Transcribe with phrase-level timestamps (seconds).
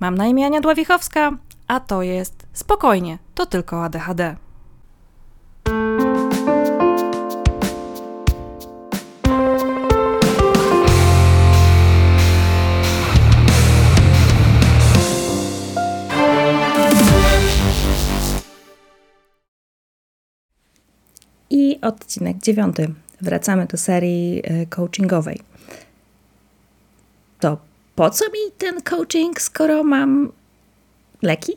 [0.00, 1.32] Mam na imię Ania Dławichowska,
[1.68, 4.36] a to jest Spokojnie, to tylko ADHD.
[21.50, 22.94] I odcinek dziewiąty.
[23.20, 25.40] Wracamy do serii e, coachingowej.
[27.40, 27.58] To
[27.96, 30.32] po co mi ten coaching, skoro mam
[31.22, 31.52] leki?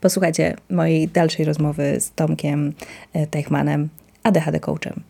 [0.00, 2.72] Posłuchajcie mojej dalszej rozmowy z Tomkiem
[3.12, 3.88] e, Teichmanem,
[4.22, 5.02] ADHD coachem.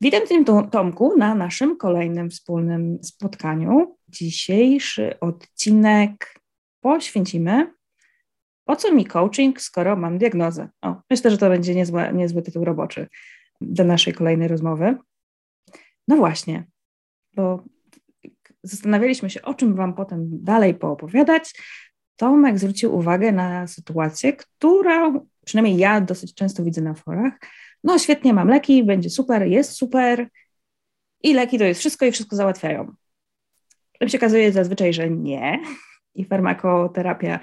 [0.00, 3.96] Witam Cię, Tomku, na naszym kolejnym wspólnym spotkaniu.
[4.08, 6.40] Dzisiejszy odcinek
[6.80, 7.74] poświęcimy
[8.64, 10.68] po co mi coaching, skoro mam diagnozę?
[10.82, 13.06] O, myślę, że to będzie niezły, niezły tytuł roboczy
[13.60, 14.96] do naszej kolejnej rozmowy.
[16.08, 16.66] No właśnie,
[17.34, 17.64] bo
[18.62, 21.54] zastanawialiśmy się, o czym Wam potem dalej poopowiadać.
[22.16, 27.32] Tomek zwrócił uwagę na sytuację, którą przynajmniej ja dosyć często widzę na forach.
[27.84, 30.28] No świetnie, mam leki, będzie super, jest super
[31.22, 32.94] i leki to jest wszystko i wszystko załatwiają.
[33.92, 35.58] Potem się okazuje zazwyczaj, że nie
[36.14, 37.40] i farmakoterapia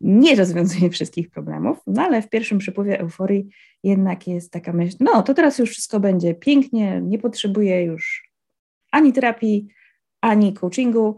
[0.00, 3.48] nie rozwiązuje wszystkich problemów, no ale w pierwszym przypływie euforii
[3.82, 8.30] jednak jest taka myśl, no to teraz już wszystko będzie pięknie, nie potrzebuję już
[8.90, 9.68] ani terapii,
[10.20, 11.16] ani coachingu,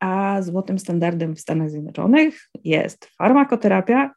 [0.00, 4.14] a złotym standardem w Stanach Zjednoczonych jest farmakoterapia,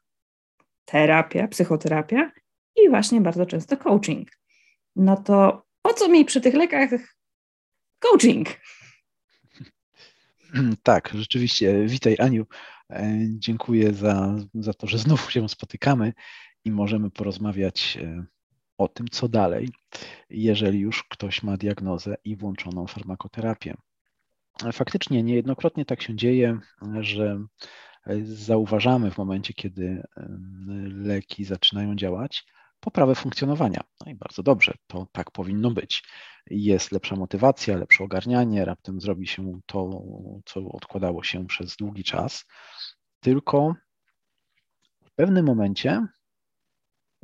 [0.86, 2.32] terapia, psychoterapia
[2.76, 4.30] i właśnie bardzo często coaching.
[4.96, 6.90] No to po co mi przy tych lekach
[8.00, 8.48] coaching?
[10.84, 11.86] Tak, rzeczywiście.
[11.86, 12.46] Witaj, Aniu.
[12.90, 16.14] E, dziękuję za, za to, że znów się spotykamy
[16.66, 18.26] i możemy porozmawiać e,
[18.78, 19.70] o tym, co dalej,
[20.30, 23.76] jeżeli już ktoś ma diagnozę i włączoną farmakoterapię.
[24.74, 26.60] Faktycznie niejednokrotnie tak się dzieje,
[27.00, 27.46] że
[28.24, 30.04] zauważamy w momencie, kiedy
[30.90, 32.46] leki zaczynają działać,
[32.84, 33.84] poprawę funkcjonowania.
[34.06, 36.04] No i bardzo dobrze, to tak powinno być.
[36.50, 40.04] Jest lepsza motywacja, lepsze ogarnianie, raptem zrobi się to,
[40.46, 42.46] co odkładało się przez długi czas.
[43.20, 43.76] Tylko
[45.06, 46.08] w pewnym momencie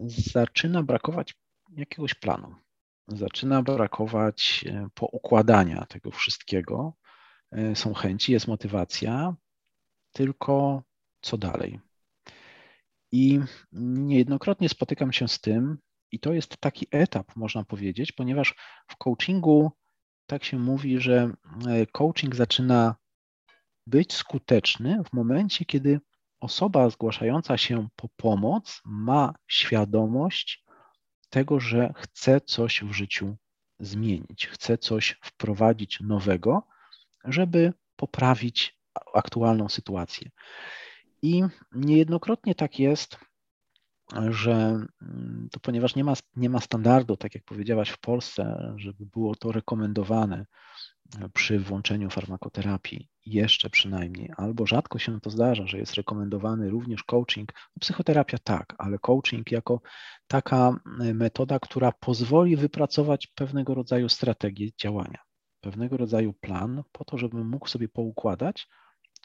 [0.07, 1.35] zaczyna brakować
[1.77, 2.55] jakiegoś planu.
[3.07, 6.93] Zaczyna brakować e, poukładania tego wszystkiego.
[7.51, 9.35] E, są chęci, jest motywacja,
[10.11, 10.83] tylko
[11.21, 11.79] co dalej?
[13.11, 13.39] I
[13.71, 15.77] niejednokrotnie spotykam się z tym,
[16.11, 18.55] i to jest taki etap, można powiedzieć, ponieważ
[18.87, 19.71] w coachingu
[20.25, 21.31] tak się mówi, że
[21.67, 22.95] e, coaching zaczyna
[23.87, 25.99] być skuteczny w momencie, kiedy
[26.39, 30.63] osoba zgłaszająca się po pomoc ma świadomość
[31.29, 33.37] tego, że chce coś w życiu
[33.79, 36.67] zmienić, chce coś wprowadzić nowego,
[37.25, 38.79] żeby poprawić
[39.13, 40.29] aktualną sytuację.
[41.21, 43.17] I niejednokrotnie tak jest,
[44.29, 44.51] że
[45.01, 49.35] mm, to ponieważ nie ma, nie ma standardu, tak jak powiedziałaś w Polsce, żeby było
[49.35, 50.45] to rekomendowane
[51.19, 57.03] e, przy włączeniu farmakoterapii, jeszcze przynajmniej, albo rzadko się to zdarza, że jest rekomendowany również
[57.03, 57.53] coaching.
[57.53, 59.81] No, psychoterapia tak, ale coaching jako
[60.27, 65.19] taka e, metoda, która pozwoli wypracować pewnego rodzaju strategię działania,
[65.61, 68.67] pewnego rodzaju plan po to, żebym mógł sobie poukładać,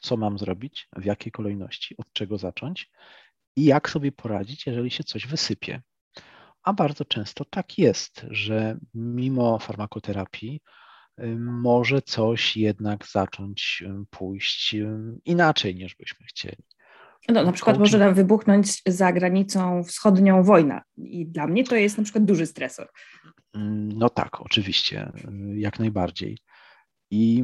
[0.05, 2.91] co mam zrobić, w jakiej kolejności, od czego zacząć
[3.55, 5.81] i jak sobie poradzić, jeżeli się coś wysypie.
[6.63, 10.61] A bardzo często tak jest, że mimo farmakoterapii
[11.37, 14.75] może coś jednak zacząć pójść
[15.25, 16.63] inaczej niż byśmy chcieli.
[17.29, 21.97] No, na przykład może nam wybuchnąć za granicą wschodnią wojna i dla mnie to jest
[21.97, 22.89] na przykład duży stresor.
[23.95, 25.11] No tak, oczywiście,
[25.55, 26.37] jak najbardziej.
[27.17, 27.43] I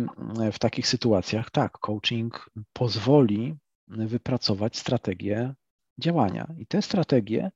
[0.52, 3.56] w takich sytuacjach tak, coaching pozwoli
[3.88, 5.54] wypracować strategię
[5.98, 6.54] działania.
[6.58, 7.52] I te strategie,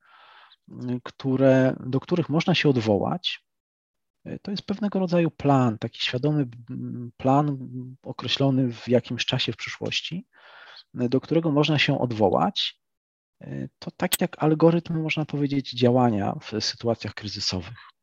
[1.04, 3.46] które, do których można się odwołać,
[4.42, 6.48] to jest pewnego rodzaju plan, taki świadomy
[7.18, 7.58] plan
[8.04, 10.28] określony w jakimś czasie w przyszłości,
[10.94, 12.80] do którego można się odwołać.
[13.80, 17.95] To tak jak algorytm, można powiedzieć, działania w sytuacjach kryzysowych.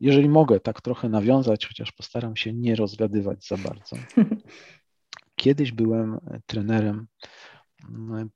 [0.00, 3.96] Jeżeli mogę tak trochę nawiązać, chociaż postaram się nie rozgadywać za bardzo.
[5.36, 7.06] Kiedyś byłem trenerem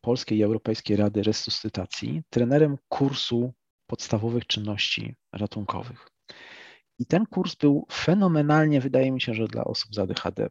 [0.00, 3.54] Polskiej i Europejskiej Rady Resuscytacji, trenerem kursu
[3.86, 6.08] podstawowych czynności ratunkowych.
[6.98, 10.50] I ten kurs był fenomenalnie, wydaje mi się, że dla osób z ADHD,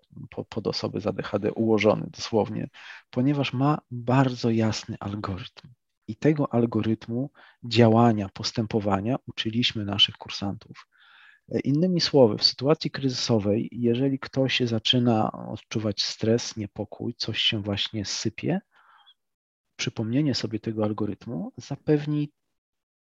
[0.49, 2.69] pod osoby z ADHD ułożony dosłownie,
[3.09, 5.67] ponieważ ma bardzo jasny algorytm.
[6.07, 7.29] I tego algorytmu
[7.63, 10.87] działania, postępowania uczyliśmy naszych kursantów.
[11.63, 18.59] Innymi słowy, w sytuacji kryzysowej, jeżeli ktoś zaczyna odczuwać stres, niepokój, coś się właśnie sypie,
[19.75, 22.31] przypomnienie sobie tego algorytmu zapewni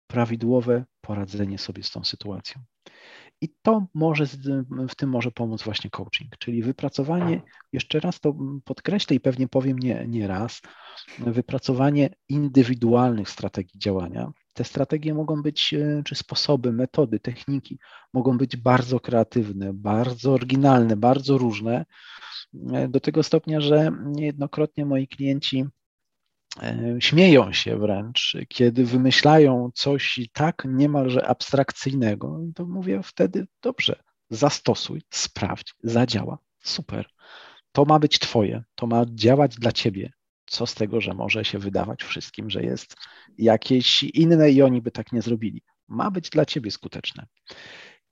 [0.06, 2.62] prawidłowe poradzenie sobie z tą sytuacją.
[3.40, 4.26] I to może,
[4.88, 7.42] w tym może pomóc właśnie coaching, czyli wypracowanie,
[7.72, 10.62] jeszcze raz to podkreślę i pewnie powiem nie, nie raz,
[11.18, 14.32] wypracowanie indywidualnych strategii działania.
[14.52, 17.78] Te strategie mogą być, e, czy sposoby, metody, techniki
[18.12, 21.86] mogą być bardzo kreatywne, bardzo oryginalne, bardzo różne,
[22.72, 25.64] e, do tego stopnia, że niejednokrotnie moi klienci
[27.00, 35.74] śmieją się wręcz, kiedy wymyślają coś tak niemalże abstrakcyjnego, to mówię wtedy dobrze, zastosuj, sprawdź,
[35.82, 37.06] zadziała, super.
[37.72, 40.12] To ma być Twoje, to ma działać dla Ciebie.
[40.46, 42.96] Co z tego, że może się wydawać wszystkim, że jest
[43.38, 45.62] jakieś inne i oni by tak nie zrobili.
[45.88, 47.26] Ma być dla Ciebie skuteczne.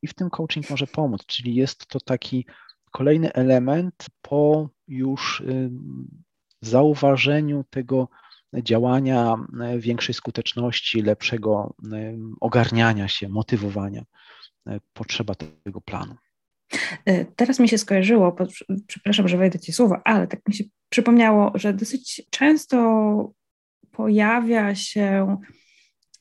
[0.02, 2.46] I w tym coaching może pomóc, czyli jest to taki
[2.90, 5.42] kolejny element po już
[6.60, 8.08] zauważeniu tego
[8.62, 14.04] działania, e, większej skuteczności, lepszego e, ogarniania się, motywowania.
[14.66, 15.34] E, potrzeba
[15.64, 16.14] tego planu.
[17.36, 18.36] Teraz mi się skojarzyło,
[18.86, 23.32] przepraszam, że wejdę Ci słowo, ale tak mi się przypomniało, że dosyć często
[23.90, 25.36] pojawia się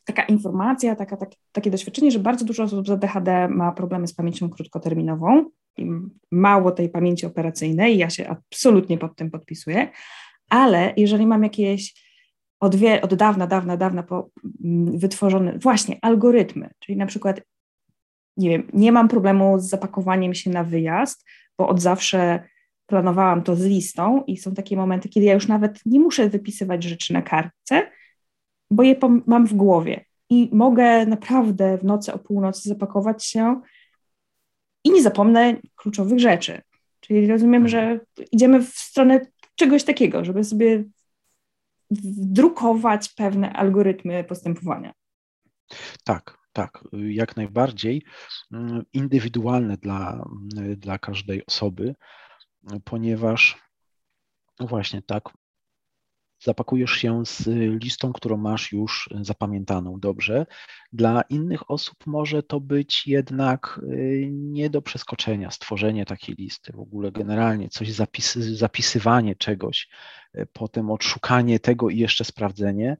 [0.05, 4.13] taka informacja, taka, tak, takie doświadczenie, że bardzo dużo osób z ADHD ma problemy z
[4.13, 5.89] pamięcią krótkoterminową i
[6.31, 7.97] mało tej pamięci operacyjnej.
[7.97, 9.91] Ja się absolutnie pod tym podpisuję,
[10.49, 12.02] ale jeżeli mam jakieś
[12.63, 14.29] od, wie, od dawna, dawna, dawna po,
[14.63, 17.41] mm, wytworzone właśnie algorytmy, czyli na przykład
[18.37, 21.25] nie wiem, nie mam problemu z zapakowaniem się na wyjazd,
[21.57, 22.43] bo od zawsze
[22.85, 26.83] planowałam to z listą i są takie momenty, kiedy ja już nawet nie muszę wypisywać
[26.83, 27.91] rzeczy na kartce,
[28.71, 28.95] bo je
[29.25, 30.05] mam w głowie.
[30.29, 33.61] I mogę naprawdę w nocy o północy zapakować się
[34.83, 36.61] i nie zapomnę kluczowych rzeczy.
[36.99, 37.99] Czyli rozumiem, że
[38.31, 39.21] idziemy w stronę
[39.55, 40.83] czegoś takiego, żeby sobie
[41.93, 44.93] wdrukować pewne algorytmy postępowania.
[46.03, 48.03] Tak, tak, jak najbardziej
[48.51, 50.25] mm, indywidualne dla,
[50.77, 51.95] dla każdej osoby,
[52.83, 53.63] ponieważ
[54.59, 55.29] właśnie tak,
[56.43, 57.47] zapakujesz się z
[57.83, 60.45] listą, którą masz już zapamiętaną dobrze.
[60.93, 66.79] Dla innych osób może to być jednak y, nie do przeskoczenia, stworzenie takiej listy, w
[66.79, 69.89] ogóle generalnie coś zapisy, zapisywanie czegoś,
[70.35, 72.97] y, potem odszukanie tego i jeszcze sprawdzenie.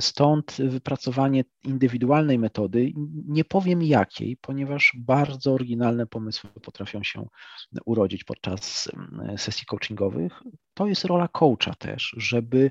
[0.00, 2.92] Stąd wypracowanie indywidualnej metody,
[3.28, 7.26] nie powiem jakiej, ponieważ bardzo oryginalne pomysły potrafią się
[7.84, 8.86] urodzić podczas
[9.34, 10.42] y, sesji coachingowych.
[10.80, 12.70] To jest rola coacha też, żeby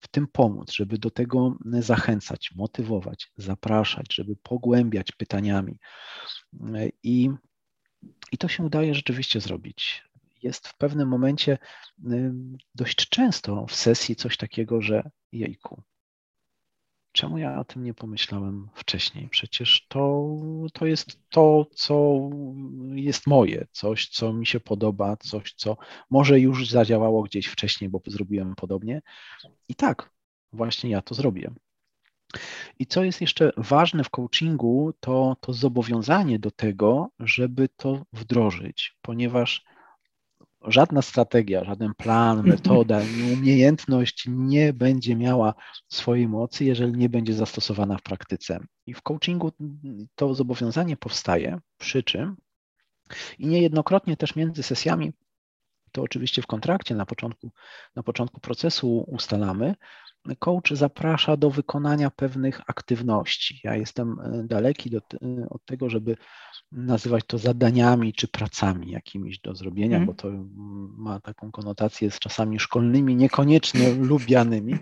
[0.00, 5.78] w tym pomóc, żeby do tego zachęcać, motywować, zapraszać, żeby pogłębiać pytaniami.
[7.02, 7.30] I,
[8.32, 10.04] i to się udaje rzeczywiście zrobić.
[10.42, 11.58] Jest w pewnym momencie
[12.74, 15.82] dość często w sesji coś takiego, że jejku,
[17.14, 19.28] czemu ja o tym nie pomyślałem wcześniej?
[19.28, 20.28] Przecież to,
[20.72, 22.20] to jest to, co
[22.94, 25.76] jest moje, coś, co mi się podoba, coś, co
[26.10, 29.02] może już zadziałało gdzieś wcześniej, bo zrobiłem podobnie.
[29.68, 30.10] I tak,
[30.52, 31.50] właśnie ja to zrobię.
[32.78, 38.96] I co jest jeszcze ważne w coachingu, to, to zobowiązanie do tego, żeby to wdrożyć,
[39.02, 39.64] ponieważ
[40.66, 42.56] żadna strategia, żaden plan, mhm.
[42.56, 43.00] metoda,
[43.32, 45.54] umiejętność nie będzie miała
[45.88, 48.60] swojej mocy, jeżeli nie będzie zastosowana w praktyce.
[48.86, 49.52] I w coachingu
[50.14, 52.36] to zobowiązanie powstaje, przy czym
[53.38, 55.12] i niejednokrotnie też między sesjami,
[55.94, 57.50] to oczywiście w kontrakcie na początku,
[57.96, 59.74] na początku procesu ustalamy,
[60.38, 63.60] coach zaprasza do wykonania pewnych aktywności.
[63.64, 65.00] Ja jestem e, daleki do,
[65.50, 66.16] od tego, żeby
[66.72, 70.06] nazywać to zadaniami czy pracami jakimiś do zrobienia, mm.
[70.06, 70.28] bo to
[70.96, 74.74] ma taką konotację z czasami szkolnymi, niekoniecznie lubianymi.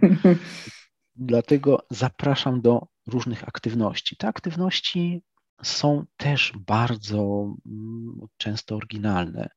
[1.17, 4.17] Dlatego zapraszam do różnych aktywności.
[4.17, 5.23] Te aktywności
[5.63, 9.49] są też bardzo mm, często oryginalne.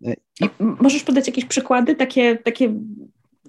[0.00, 0.14] I...
[0.58, 2.74] Możesz podać jakieś przykłady, takie, takie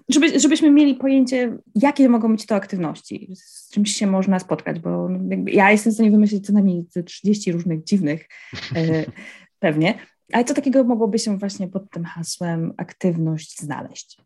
[0.10, 5.10] żeby, żebyśmy mieli pojęcie, jakie mogą być to aktywności, z czymś się można spotkać, bo
[5.48, 8.28] ja jestem w stanie wymyślić co najmniej 30 różnych dziwnych
[8.76, 9.06] e,
[9.60, 10.00] pewnie,
[10.34, 14.18] ale co takiego mogłoby się właśnie pod tym hasłem aktywność znaleźć?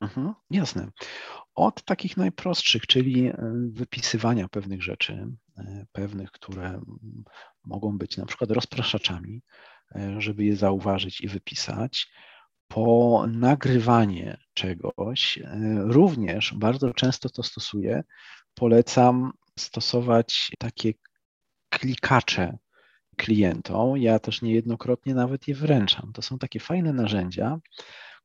[0.00, 0.88] Mhm, jasne.
[1.54, 3.34] Od takich najprostszych, czyli e,
[3.68, 6.80] wypisywania pewnych rzeczy, e, pewnych, które
[7.64, 9.42] mogą być na przykład rozpraszaczami,
[10.18, 12.08] żeby je zauważyć i wypisać,
[12.68, 15.48] po nagrywanie czegoś, e,
[15.84, 18.04] również bardzo często to stosuję.
[18.54, 20.92] Polecam stosować takie
[21.68, 22.58] klikacze,
[23.16, 23.96] klientom.
[23.96, 26.12] Ja też niejednokrotnie nawet je wręczam.
[26.12, 27.58] To są takie fajne narzędzia,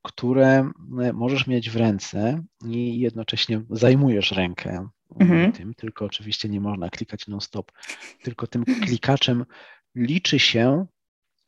[0.01, 0.71] które
[1.13, 4.87] możesz mieć w ręce i jednocześnie zajmujesz rękę
[5.19, 5.51] mhm.
[5.51, 7.71] tym, tylko oczywiście nie można klikać non-stop,
[8.23, 9.45] tylko tym klikaczem
[9.95, 10.85] liczy się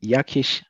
[0.05, 0.63] jakieś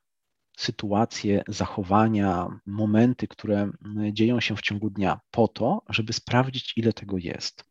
[0.58, 3.72] sytuacje, zachowania, momenty, które
[4.12, 7.66] dzieją się w ciągu dnia, po to, żeby sprawdzić, ile tego jest.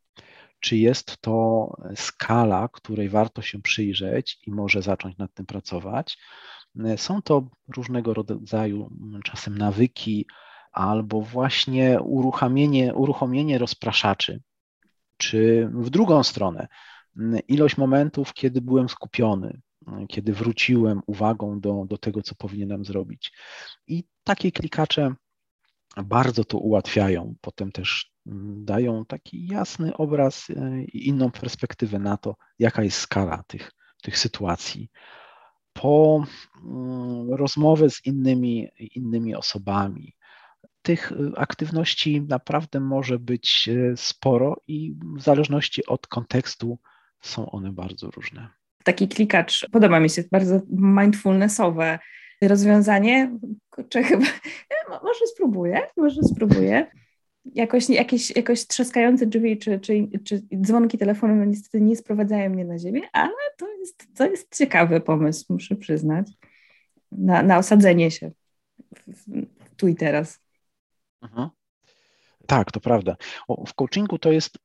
[0.60, 6.18] Czy jest to skala, której warto się przyjrzeć i może zacząć nad tym pracować.
[6.96, 8.90] Są to różnego rodzaju
[9.24, 10.26] czasem nawyki,
[10.72, 14.42] albo właśnie uruchomienie, uruchomienie rozpraszaczy,
[15.16, 16.68] czy w drugą stronę,
[17.48, 19.60] ilość momentów, kiedy byłem skupiony,
[20.08, 23.32] kiedy wróciłem uwagą do, do tego, co powinienem zrobić.
[23.86, 25.14] I takie klikacze
[26.02, 27.34] bardzo to ułatwiają.
[27.40, 32.98] Potem też mm, dają taki jasny obraz e, i inną perspektywę na to, jaka jest
[32.98, 33.72] skala tych,
[34.02, 34.90] tych sytuacji.
[35.72, 36.24] Po
[36.64, 40.14] mm, rozmowę z innymi, innymi osobami,
[40.82, 46.78] tych e, aktywności naprawdę może być e, sporo i w zależności od kontekstu
[47.20, 49.68] są one bardzo różne taki klikacz.
[49.72, 51.98] Podoba mi się, bardzo mindfulnessowe
[52.42, 53.38] rozwiązanie.
[53.70, 54.24] Kurczę, chyba,
[55.04, 56.86] może spróbuję, może spróbuję.
[57.44, 62.78] Jakoś, jakieś, jakoś trzaskające drzwi czy, czy, czy dzwonki telefonu niestety nie sprowadzają mnie na
[62.78, 66.26] ziemię, ale to jest, to jest ciekawy pomysł, muszę przyznać,
[67.12, 68.30] na, na osadzenie się
[69.76, 70.40] tu i teraz.
[71.22, 71.48] Mhm.
[72.46, 73.16] Tak, to prawda.
[73.66, 74.58] W coachingu to jest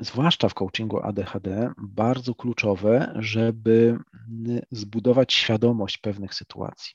[0.00, 3.98] zwłaszcza w coachingu ADHD, bardzo kluczowe, żeby
[4.28, 6.94] mm, zbudować świadomość pewnych sytuacji.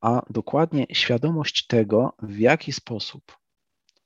[0.00, 3.38] A dokładnie świadomość tego, w jaki sposób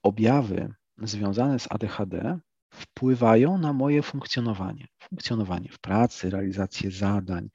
[0.03, 2.39] objawy związane z ADHD
[2.73, 4.87] wpływają na moje funkcjonowanie.
[5.03, 7.49] Funkcjonowanie w pracy, realizację zadań,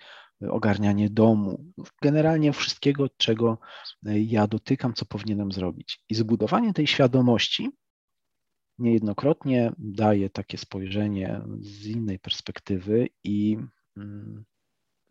[0.49, 1.65] ogarnianie domu,
[2.01, 3.57] generalnie wszystkiego, czego
[4.03, 6.03] ja dotykam, co powinienem zrobić.
[6.09, 7.69] I zbudowanie tej świadomości
[8.79, 13.57] niejednokrotnie daje takie spojrzenie z innej perspektywy i
[13.97, 14.45] mm,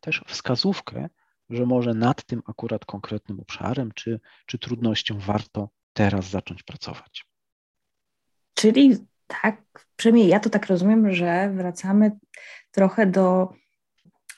[0.01, 1.09] też wskazówkę,
[1.51, 7.27] że może nad tym akurat konkretnym obszarem czy, czy trudnością warto teraz zacząć pracować.
[8.55, 12.11] Czyli tak, przynajmniej ja to tak rozumiem, że wracamy
[12.71, 13.53] trochę do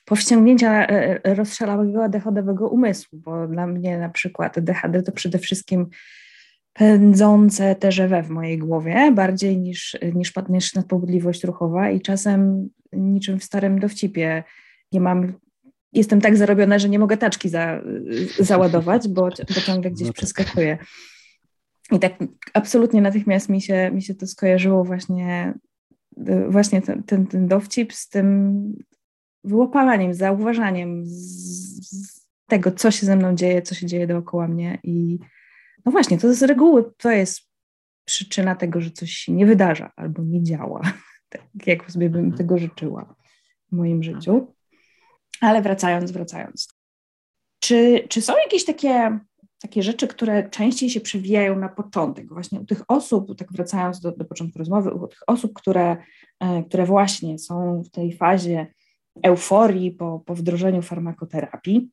[0.04, 5.86] powściągnięcia e, e, rozszalałego ADHD-owego umysłu, bo dla mnie na przykład ADHD to przede wszystkim
[6.74, 13.44] pędzące TGW w mojej głowie, bardziej niż, niż, niż nadpobudliwość ruchowa i czasem niczym w
[13.44, 14.44] starym dowcipie
[14.92, 15.32] nie mam,
[15.92, 17.80] jestem tak zarobiona, że nie mogę taczki za,
[18.38, 20.16] załadować, bo, bo ciągle gdzieś no tak.
[20.16, 20.78] przeskakuję.
[21.92, 22.12] I tak
[22.54, 25.54] absolutnie natychmiast mi się, mi się to skojarzyło właśnie,
[26.48, 28.60] właśnie ten, ten, ten dowcip z tym
[29.44, 31.14] wyłapaniem, zauważaniem z,
[31.90, 35.18] z tego, co się ze mną dzieje, co się dzieje dookoła mnie i
[35.84, 37.40] no właśnie, to z reguły to jest
[38.04, 40.80] przyczyna tego, że coś się nie wydarza albo nie działa,
[41.28, 42.38] tak jak sobie bym mhm.
[42.38, 43.14] tego życzyła
[43.72, 44.54] w moim życiu.
[45.40, 46.68] Ale wracając, wracając.
[47.60, 49.18] Czy, czy są jakieś takie,
[49.60, 52.28] takie rzeczy, które częściej się przewijają na początek?
[52.28, 55.96] Właśnie u tych osób, tak wracając do, do początku rozmowy, u tych osób, które,
[56.40, 58.66] e, które właśnie są w tej fazie
[59.22, 61.90] euforii po, po wdrożeniu farmakoterapii,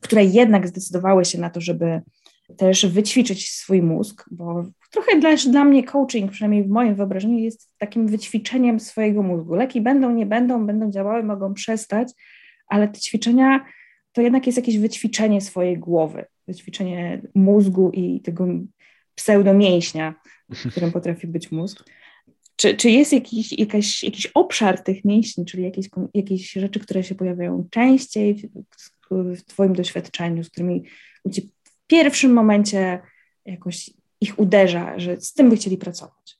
[0.00, 2.02] które jednak zdecydowały się na to, żeby
[2.56, 7.70] też wyćwiczyć swój mózg, bo trochę dla, dla mnie coaching, przynajmniej w moim wyobrażeniu, jest
[7.78, 9.54] takim wyćwiczeniem swojego mózgu.
[9.54, 12.08] Leki będą, nie będą, będą działały, mogą przestać,
[12.68, 13.64] ale te ćwiczenia
[14.12, 18.46] to jednak jest jakieś wyćwiczenie swojej głowy, wyćwiczenie mózgu i tego
[19.14, 20.14] pseudomięśnia,
[20.70, 21.84] którym potrafi być mózg.
[22.56, 27.14] Czy, czy jest jakiś, jakaś, jakiś obszar tych mięśni, czyli jakieś, jakieś rzeczy, które się
[27.14, 28.48] pojawiają częściej w,
[29.10, 30.84] w Twoim doświadczeniu, z którymi
[31.24, 31.42] ludzie
[31.86, 33.02] pierwszym momencie
[33.44, 33.90] jakoś
[34.20, 36.38] ich uderza, że z tym by chcieli pracować?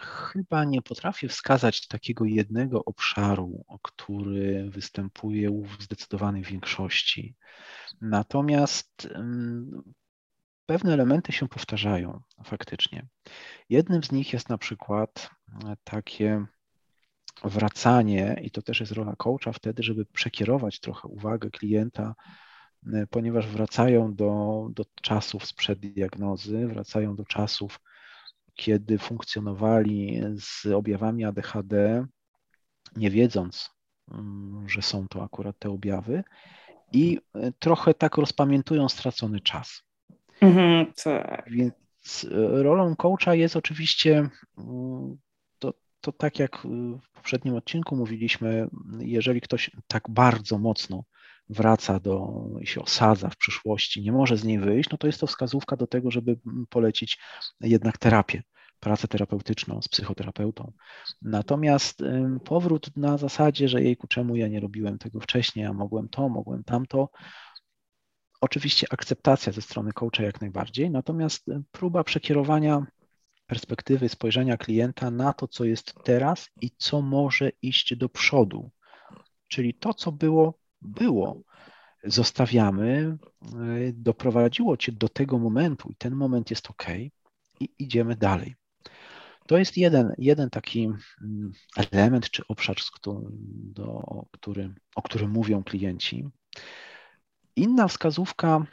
[0.00, 7.34] Chyba nie potrafię wskazać takiego jednego obszaru, który występuje w zdecydowanej większości.
[8.00, 9.08] Natomiast
[10.66, 13.06] pewne elementy się powtarzają faktycznie.
[13.68, 15.30] Jednym z nich jest na przykład
[15.84, 16.46] takie
[17.44, 22.45] wracanie, i to też jest rola coacha wtedy, żeby przekierować trochę uwagę klienta E,
[23.10, 27.80] ponieważ wracają do, do czasów sprzed diagnozy, wracają do czasów,
[28.54, 32.06] kiedy funkcjonowali z objawami ADHD,
[32.96, 33.70] nie wiedząc,
[34.12, 36.24] mm, że są to akurat te objawy,
[36.92, 39.82] i e, trochę tak rozpamiętują stracony czas.
[40.40, 41.50] Mhm, tak.
[41.50, 44.28] Więc e, rolą coacha jest oczywiście
[44.58, 45.16] mm,
[45.58, 46.58] to to tak jak
[47.02, 51.04] w poprzednim odcinku mówiliśmy, jeżeli ktoś tak bardzo mocno
[51.48, 55.20] wraca do i się osadza w przyszłości, nie może z niej wyjść, no to jest
[55.20, 56.38] to wskazówka do tego, żeby
[56.68, 57.18] polecić
[57.60, 58.42] jednak terapię,
[58.80, 60.72] pracę terapeutyczną z psychoterapeutą.
[61.22, 62.02] Natomiast
[62.44, 66.64] powrót na zasadzie, że jejku, czemu ja nie robiłem tego wcześniej, a mogłem to, mogłem
[66.64, 67.10] tamto,
[68.40, 72.86] oczywiście akceptacja ze strony coacha jak najbardziej, natomiast próba przekierowania
[73.46, 78.70] perspektywy spojrzenia klienta na to, co jest teraz i co może iść do przodu.
[79.48, 81.42] Czyli to, co było, było.
[82.04, 86.86] Zostawiamy, e, doprowadziło cię do tego momentu i ten moment jest ok,
[87.60, 88.54] i idziemy dalej.
[89.46, 90.84] To jest jeden, jeden taki
[91.22, 92.76] mm, element czy obszar,
[93.52, 94.02] do,
[94.32, 96.28] który, o którym mówią klienci.
[97.56, 98.66] Inna wskazówka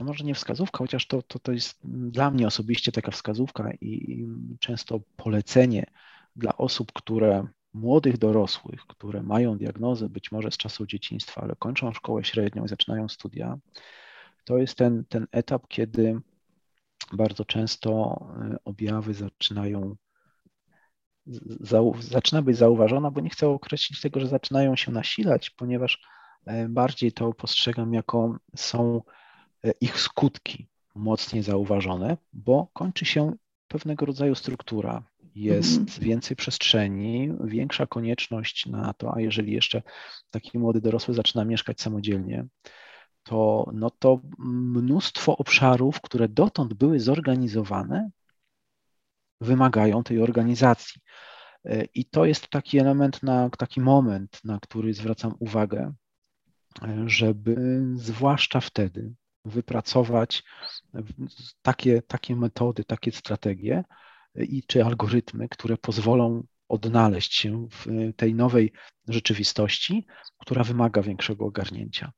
[0.00, 4.26] a może nie wskazówka, chociaż to, to, to jest dla mnie osobiście taka wskazówka i
[4.60, 5.86] często polecenie
[6.36, 11.92] dla osób, które młodych dorosłych, które mają diagnozę być może z czasów dzieciństwa, ale kończą
[11.92, 13.58] szkołę średnią i zaczynają studia,
[14.44, 16.20] to jest ten, ten etap, kiedy
[17.12, 19.96] bardzo często e, objawy zaczynają
[22.00, 26.02] zaczyna być zauważona, bo nie chcę określić tego, że zaczynają się nasilać, ponieważ
[26.46, 29.00] e, bardziej to postrzegam jako są
[29.64, 33.32] E, ich skutki mocniej zauważone, bo kończy się
[33.68, 35.02] pewnego rodzaju struktura.
[35.38, 36.00] Jest mhm.
[36.00, 39.82] więcej przestrzeni, większa konieczność na to, a jeżeli jeszcze
[40.30, 42.46] taki młody dorosły zaczyna mieszkać samodzielnie,
[43.22, 48.10] to, no to mnóstwo obszarów, które dotąd były zorganizowane,
[49.40, 51.00] wymagają tej organizacji.
[51.94, 55.92] I to jest taki element, na, taki moment, na który zwracam uwagę,
[57.06, 59.12] żeby zwłaszcza wtedy,
[59.44, 60.44] wypracować
[61.62, 63.84] takie, takie metody, takie strategie
[64.44, 68.72] i czy algorytmy, które pozwolą odnaleźć się w tej nowej
[69.08, 70.06] rzeczywistości,
[70.38, 72.12] która wymaga większego ogarnięcia.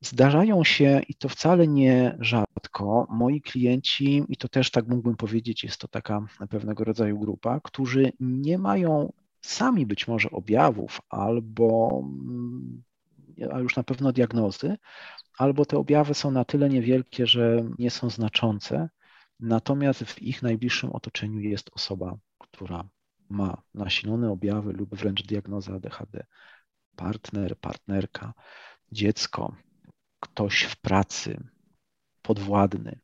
[0.00, 5.64] Zdarzają się, i to wcale nie rzadko, moi klienci, i to też tak mógłbym powiedzieć,
[5.64, 12.02] jest to taka pewnego rodzaju grupa, którzy nie mają sami być może objawów albo
[13.52, 14.76] a już na pewno diagnozy,
[15.38, 18.88] albo te objawy są na tyle niewielkie, że nie są znaczące,
[19.40, 22.88] natomiast w ich najbliższym otoczeniu jest osoba, która
[23.28, 26.26] ma nasilone objawy lub wręcz diagnozę ADHD.
[26.96, 28.34] Partner, partnerka,
[28.92, 29.56] dziecko,
[30.20, 31.48] ktoś w pracy,
[32.22, 33.00] podwładny,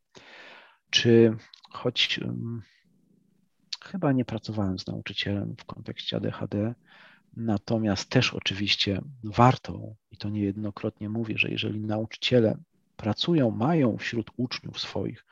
[0.90, 1.36] czy
[1.70, 2.62] choć um,
[3.84, 6.74] chyba nie pracowałem z nauczycielem w kontekście ADHD,
[7.36, 12.58] Natomiast też oczywiście warto, i to niejednokrotnie mówię, że jeżeli nauczyciele
[12.96, 15.24] pracują, mają wśród uczniów swoich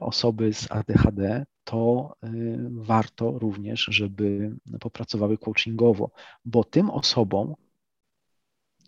[0.00, 2.28] osoby z ADHD, to e,
[2.70, 6.10] warto również, żeby popracowały coachingowo,
[6.44, 7.54] bo tym osobom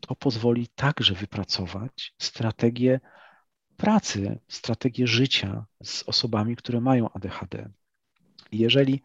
[0.00, 3.00] to pozwoli także wypracować strategię
[3.76, 7.70] pracy, strategię życia z osobami, które mają ADHD.
[8.52, 9.02] Jeżeli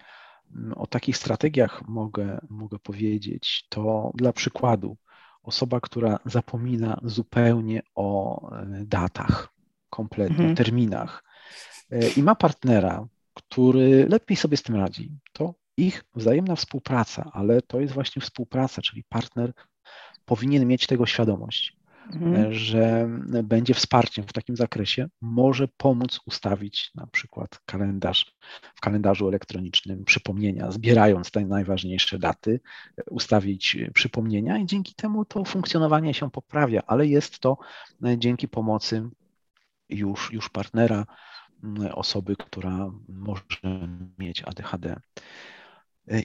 [0.76, 4.98] o takich strategiach mogę, mogę powiedzieć, to dla przykładu
[5.44, 9.54] osoba, która zapomina zupełnie o e, datach,
[9.90, 10.56] kompletnie, mhm.
[10.56, 11.29] terminach e,
[12.18, 17.80] i ma partnera, który lepiej sobie z tym radzi, to ich wzajemna współpraca, ale to
[17.80, 19.54] jest właśnie współpraca, czyli partner
[20.26, 21.80] powinien mieć tego świadomość.
[22.14, 22.36] Mhm.
[22.36, 23.10] E, że
[23.44, 28.36] będzie wsparciem w takim zakresie, może pomóc ustawić na przykład kalendarz
[28.76, 32.60] w kalendarzu elektronicznym, przypomnienia, zbierając te najważniejsze daty,
[32.98, 37.58] e, ustawić przypomnienia i dzięki temu to funkcjonowanie się poprawia, ale jest to
[38.06, 39.10] e, dzięki pomocy
[39.90, 41.06] już, już partnera,
[41.94, 43.88] osoby, która może
[44.20, 45.00] mieć ADHD.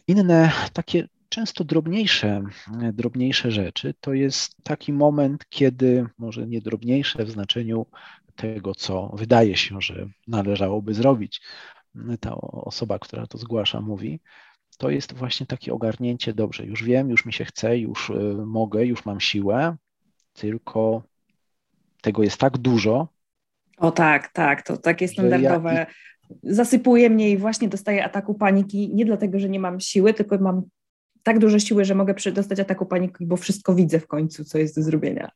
[0.06, 2.42] Inne takie często drobniejsze,
[2.92, 7.86] drobniejsze rzeczy to jest taki moment, kiedy może nie drobniejsze w znaczeniu
[8.36, 11.40] tego, co wydaje się, że należałoby zrobić,
[12.20, 14.20] ta osoba, która to zgłasza, mówi,
[14.78, 18.14] to jest właśnie takie ogarnięcie, dobrze, już wiem, już mi się chce, już y,
[18.46, 19.76] mogę, już mam siłę,
[20.32, 21.02] tylko
[22.00, 23.08] tego jest tak dużo.
[23.78, 25.74] O tak, tak, to takie standardowe.
[25.74, 25.86] Ja
[26.42, 30.62] Zasypuje mnie i właśnie dostaję ataku paniki, nie dlatego, że nie mam siły, tylko mam
[31.22, 34.76] tak dużo siły, że mogę dostać ataku paniki, bo wszystko widzę w końcu, co jest
[34.76, 35.30] do zrobienia.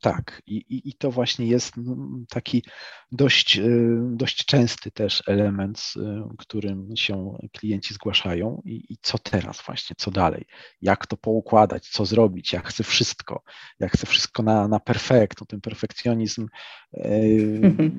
[0.00, 1.96] Tak, i, i, i to właśnie jest no,
[2.28, 2.64] taki
[3.12, 5.98] dość, y, dość częsty też element, z
[6.38, 8.62] którym się klienci zgłaszają.
[8.64, 10.44] I, I, co teraz właśnie, co dalej?
[10.82, 12.52] Jak to poukładać, co zrobić?
[12.52, 13.42] Ja chcę wszystko,
[13.80, 16.48] ja chcę wszystko na, na perfekt, ten perfekcjonizm.
[16.92, 17.74] Yy,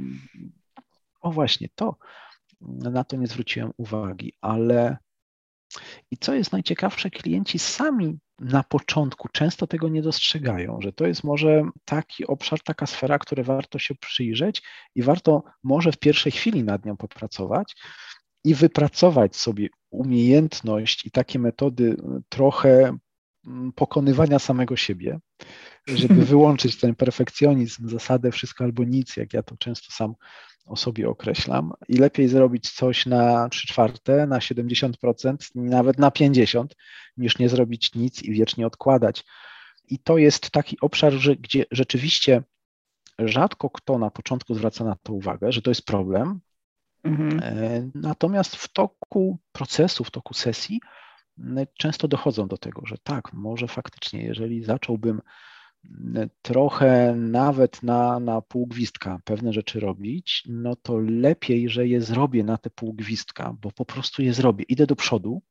[1.21, 1.97] o właśnie, to,
[2.61, 4.97] na to nie zwróciłem uwagi, ale
[6.11, 11.23] i co jest najciekawsze, klienci sami na początku często tego nie dostrzegają, że to jest
[11.23, 14.61] może taki obszar, taka sfera, której warto się przyjrzeć
[14.95, 17.75] i warto może w pierwszej chwili nad nią popracować
[18.43, 21.95] i wypracować sobie umiejętność i takie metody
[22.29, 22.97] trochę
[23.47, 25.19] mm, pokonywania samego siebie,
[25.87, 30.13] żeby wyłączyć ten perfekcjonizm, zasadę wszystko albo nic, jak ja to często sam
[30.65, 36.65] o sobie określam, i lepiej zrobić coś na 3 czwarte, na 70%, nawet na 50%,
[37.17, 39.23] niż nie zrobić nic i wiecznie odkładać.
[39.87, 42.43] I to jest taki obszar, że, gdzie rzeczywiście
[43.19, 46.39] rzadko kto na początku zwraca na to uwagę, że to jest problem.
[47.03, 47.39] Mhm.
[47.43, 50.79] E, natomiast w toku procesu, w toku sesji
[51.77, 55.21] często dochodzą do tego, że tak, może faktycznie, jeżeli zacząłbym
[56.41, 62.43] trochę nawet na, na pół gwizdka pewne rzeczy robić, no to lepiej, że je zrobię
[62.43, 64.65] na te pół gwizdka, bo po prostu je zrobię.
[64.67, 65.41] Idę do przodu,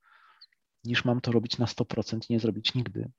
[0.84, 3.10] niż mam to robić na 100%, nie zrobić nigdy.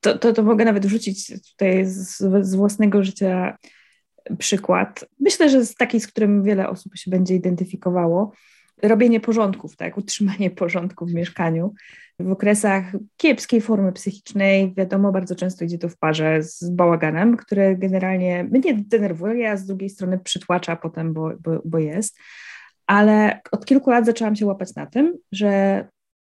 [0.00, 3.58] To, to, to mogę nawet wrzucić tutaj z, z własnego życia
[4.38, 5.04] przykład.
[5.20, 8.32] Myślę, że z taki, z którym wiele osób się będzie identyfikowało
[8.82, 11.74] robienie porządków, tak, utrzymanie porządku w mieszkaniu.
[12.20, 12.84] W okresach
[13.16, 18.74] kiepskiej formy psychicznej, wiadomo, bardzo często idzie to w parze z bałaganem, który generalnie mnie
[18.74, 22.18] denerwuje, a z drugiej strony przytłacza potem, bo, bo, bo jest.
[22.86, 25.84] Ale od kilku lat zaczęłam się łapać na tym, że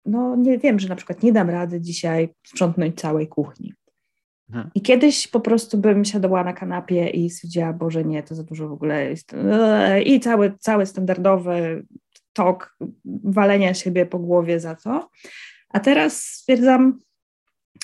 [0.05, 3.73] no nie wiem, że na przykład nie dam rady dzisiaj sprzątnąć całej kuchni.
[4.49, 4.69] Mhm.
[4.75, 8.67] I kiedyś po prostu bym siadała na kanapie i stwierdziła, Boże nie, to za dużo
[8.67, 9.35] w ogóle jest.
[10.05, 11.85] I cały, cały standardowy
[12.33, 12.77] tok
[13.23, 15.09] walenia siebie po głowie za to.
[15.69, 16.99] A teraz stwierdzam,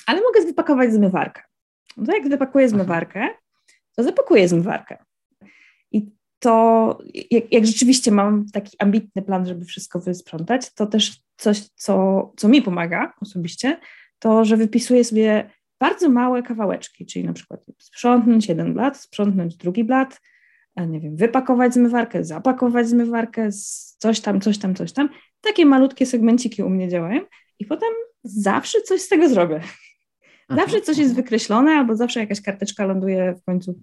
[0.06, 1.42] ale mogę wypakować zmywarkę.
[1.96, 3.28] No to jak wypakuję zmywarkę,
[3.96, 4.96] to zapakuję zmywarkę.
[5.92, 6.98] I to,
[7.30, 12.48] jak, jak, rzeczywiście mam taki ambitny plan, żeby wszystko wysprzątać, to też coś, co, co
[12.48, 13.80] mi pomaga osobiście,
[14.18, 19.84] to że wypisuję sobie bardzo małe kawałeczki, czyli na przykład sprzątnąć jeden blat, sprzątnąć drugi
[19.84, 20.20] blat,
[20.84, 23.48] nie wiem, wypakować zmywarkę, zapakować zmywarkę,
[23.98, 25.08] coś tam, coś tam, coś tam.
[25.40, 27.20] Takie malutkie segmenciki u mnie działają
[27.58, 27.88] i potem
[28.24, 29.60] zawsze coś z tego zrobię.
[30.50, 33.80] Zawsze coś jest wykreślone, albo zawsze jakaś karteczka ląduje w końcu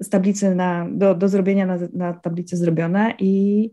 [0.00, 3.64] z tablicy na, do, do zrobienia na, na tablicy zrobione i,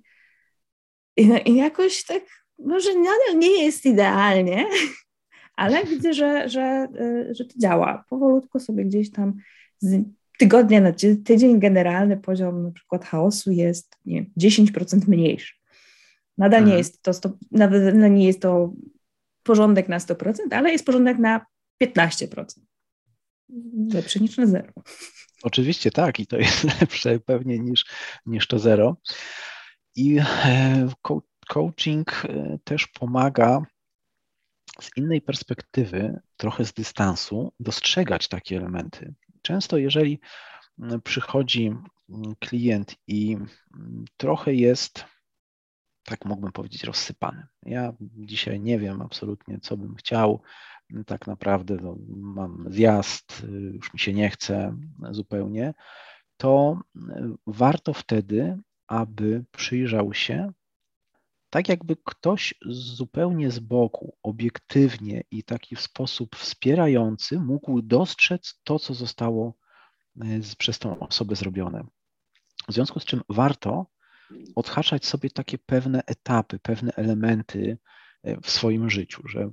[1.18, 2.24] i, i jakoś tak,
[2.60, 4.66] może nadal nie jest idealnie,
[5.56, 6.88] ale widzę, że, że,
[7.30, 8.06] y, że to działa.
[8.10, 9.34] Powolutku sobie gdzieś tam
[9.80, 10.04] z,
[10.38, 10.92] tygodnia na
[11.26, 15.54] tydzień generalny poziom na przykład chaosu jest nie, 10% mniejszy.
[16.38, 16.78] Nadal nie mhm.
[16.78, 17.12] jest to,
[17.52, 18.74] nawet nie jest to
[19.44, 21.46] porządek na 100%, ale jest porządek na
[21.84, 22.46] 15%.
[23.94, 24.74] Lepszy niż na zero.
[25.44, 27.86] Oczywiście tak i to jest lepsze pewnie niż,
[28.26, 28.98] niż to zero.
[29.96, 30.90] I e,
[31.48, 33.62] coaching e, też pomaga
[34.82, 39.14] z innej perspektywy, trochę z dystansu, dostrzegać takie elementy.
[39.42, 40.20] Często, jeżeli
[40.80, 43.38] mm, przychodzi mm, klient i
[43.76, 45.06] mm, trochę jest,
[46.04, 47.48] tak mógłbym powiedzieć, rozsypany.
[47.64, 50.42] Ja dzisiaj nie wiem absolutnie, co bym chciał.
[51.06, 54.78] Tak naprawdę no, mam zjazd, y, już mi się nie chce
[55.12, 55.74] zupełnie.
[56.38, 56.82] To
[57.48, 60.52] warto wtedy, aby przyjrzał się
[61.52, 68.80] tak jakby ktoś zupełnie z boku, obiektywnie i taki w sposób wspierający mógł dostrzec to,
[68.80, 69.54] co zostało
[70.22, 70.26] e,
[70.58, 71.84] przez tą osobę zrobione.
[72.70, 73.86] W związku z czym warto
[74.56, 77.78] odhaczać sobie takie pewne etapy, pewne elementy
[78.24, 79.50] e, w swoim życiu, że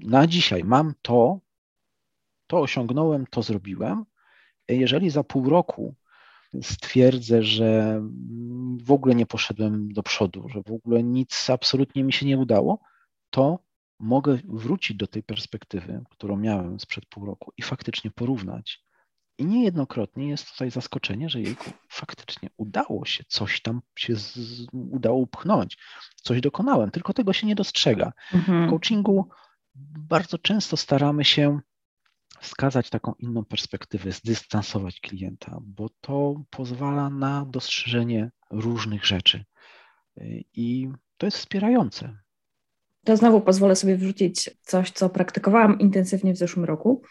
[0.00, 1.40] na dzisiaj mam to,
[2.46, 4.04] to osiągnąłem, to zrobiłem.
[4.68, 5.94] E, jeżeli za pół roku
[6.62, 8.02] stwierdzę, że
[8.84, 12.80] w ogóle nie poszedłem do przodu, że w ogóle nic absolutnie mi się nie udało,
[13.30, 13.58] to
[14.00, 18.82] mogę wrócić do tej perspektywy, którą miałem sprzed pół roku i faktycznie porównać.
[19.38, 25.18] I niejednokrotnie jest tutaj zaskoczenie, że jejku, faktycznie udało się, coś tam się z, udało
[25.18, 25.78] upchnąć,
[26.16, 28.12] coś dokonałem, tylko tego się nie dostrzega.
[28.34, 28.66] Mhm.
[28.66, 29.28] W coachingu
[29.98, 31.60] bardzo często staramy się
[32.40, 39.44] wskazać taką inną perspektywę, zdystansować klienta, bo to pozwala na dostrzeżenie różnych rzeczy
[40.54, 42.16] i to jest wspierające.
[43.04, 47.02] To znowu pozwolę sobie wrzucić coś, co praktykowałam intensywnie w zeszłym roku.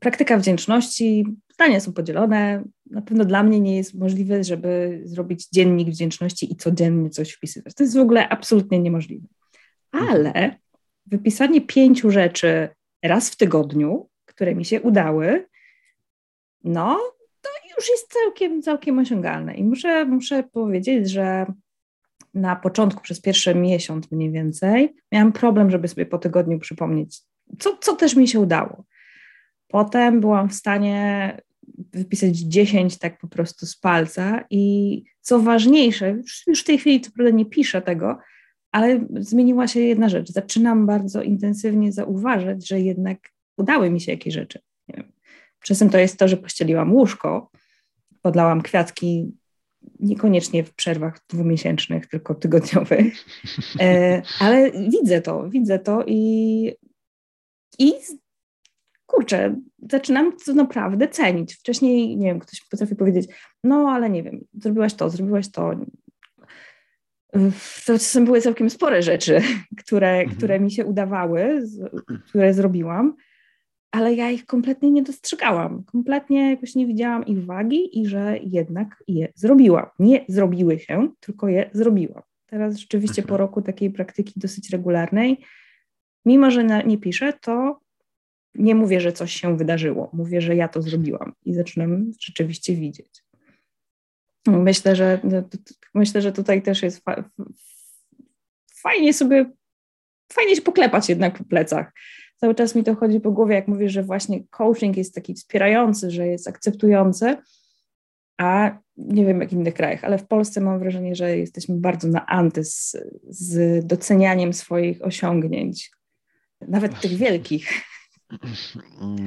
[0.00, 1.24] Praktyka wdzięczności,
[1.54, 2.64] zdania są podzielone.
[2.90, 7.74] Na pewno dla mnie nie jest możliwe, żeby zrobić dziennik wdzięczności i codziennie coś wpisywać.
[7.74, 9.28] To jest w ogóle absolutnie niemożliwe.
[9.90, 10.58] Ale
[11.06, 12.68] wypisanie pięciu rzeczy
[13.02, 15.48] raz w tygodniu które mi się udały,
[16.64, 16.98] no
[17.42, 19.54] to już jest całkiem, całkiem osiągalne.
[19.54, 21.46] I muszę, muszę powiedzieć, że
[22.34, 27.20] na początku, przez pierwszy miesiąc mniej więcej, miałam problem, żeby sobie po tygodniu przypomnieć,
[27.58, 28.84] co, co też mi się udało.
[29.68, 31.36] Potem byłam w stanie
[31.92, 37.00] wypisać 10 tak po prostu z palca i co ważniejsze, już, już w tej chwili
[37.00, 38.18] co prawda nie piszę tego,
[38.72, 40.30] ale zmieniła się jedna rzecz.
[40.30, 43.18] Zaczynam bardzo intensywnie zauważać, że jednak
[43.58, 44.58] udały mi się jakieś rzeczy.
[45.60, 47.50] Czasem to jest to, że pościeliłam łóżko,
[48.22, 49.32] podlałam kwiatki
[50.00, 53.14] niekoniecznie w przerwach dwumiesięcznych, tylko tygodniowych,
[53.80, 56.72] e, ale widzę to, widzę to i,
[57.78, 57.92] i
[59.06, 61.54] kurczę, zaczynam to naprawdę cenić.
[61.54, 63.30] Wcześniej, nie wiem, ktoś potrafi powiedzieć,
[63.64, 65.70] no ale nie wiem, zrobiłaś to, zrobiłaś to.
[67.86, 69.40] To czasem były całkiem spore rzeczy,
[69.78, 70.36] które, mhm.
[70.36, 71.62] które mi się udawały,
[72.28, 73.16] które zrobiłam,
[73.90, 75.84] ale ja ich kompletnie nie dostrzegałam.
[75.84, 79.86] Kompletnie jakoś nie widziałam ich wagi i że jednak je zrobiłam.
[79.98, 82.22] Nie zrobiły się, tylko je zrobiłam.
[82.46, 83.40] Teraz rzeczywiście po mhm.
[83.40, 85.44] roku takiej praktyki dosyć regularnej,
[86.24, 87.80] mimo że nie piszę, to
[88.54, 90.10] nie mówię, że coś się wydarzyło.
[90.12, 93.24] Mówię, że ja to zrobiłam i zaczynam rzeczywiście widzieć.
[94.46, 95.42] Myślę, że no,
[95.94, 97.24] myślę, że tutaj też jest fa
[98.74, 99.50] fajnie sobie,
[100.32, 101.92] fajnie się poklepać jednak po plecach
[102.40, 106.10] cały czas mi to chodzi po głowie, jak mówię, że właśnie coaching jest taki wspierający,
[106.10, 107.36] że jest akceptujący,
[108.38, 112.08] a nie wiem jak w innych krajach, ale w Polsce mam wrażenie, że jesteśmy bardzo
[112.08, 112.96] na anty z,
[113.28, 115.90] z docenianiem swoich osiągnięć,
[116.68, 117.70] nawet tych wielkich.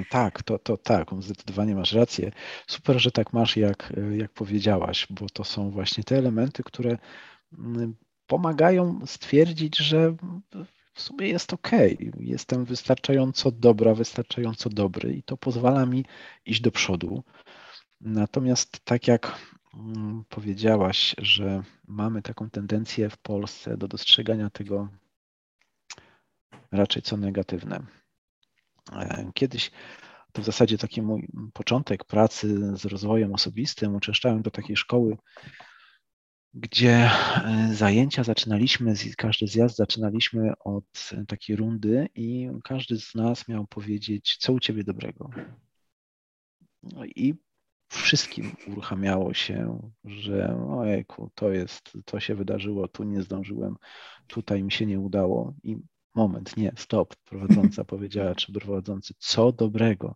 [0.09, 2.31] Tak, to, to tak, zdecydowanie masz rację.
[2.67, 6.97] Super, że tak masz, jak, jak powiedziałaś, bo to są właśnie te elementy, które
[7.57, 7.95] mm,
[8.27, 10.15] pomagają stwierdzić, że
[10.93, 11.71] w sumie jest ok.
[12.19, 16.05] Jestem wystarczająco dobra, wystarczająco dobry i to pozwala mi
[16.45, 17.23] iść do przodu.
[18.01, 19.39] Natomiast tak jak
[19.73, 24.89] mm, powiedziałaś, że mamy taką tendencję w Polsce do dostrzegania tego
[26.71, 27.85] raczej co negatywne.
[28.93, 29.71] E, kiedyś
[30.31, 33.95] to w zasadzie taki mój początek pracy z rozwojem osobistym.
[33.95, 35.17] Uczęszczałem do takiej szkoły
[36.53, 37.09] gdzie
[37.45, 44.37] e, zajęcia zaczynaliśmy, każdy zjazd zaczynaliśmy od takiej rundy i każdy z nas miał powiedzieć,
[44.39, 45.29] co u ciebie dobrego.
[46.83, 47.35] No i
[47.89, 53.75] wszystkim uruchamiało się, że ojejku, to jest, to się wydarzyło, tu nie zdążyłem,
[54.27, 55.77] tutaj mi się nie udało i
[56.15, 60.15] moment, nie, stop, prowadząca powiedziała, czy prowadzący, co dobrego.